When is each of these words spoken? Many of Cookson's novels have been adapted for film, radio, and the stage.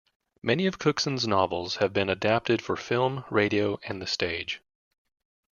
Many 0.41 0.65
of 0.65 0.79
Cookson's 0.79 1.27
novels 1.27 1.75
have 1.75 1.93
been 1.93 2.09
adapted 2.09 2.59
for 2.63 2.75
film, 2.75 3.23
radio, 3.29 3.79
and 3.83 4.01
the 4.01 4.07
stage. 4.07 4.59